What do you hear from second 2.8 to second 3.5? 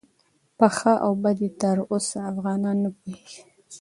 نه پوهیږي.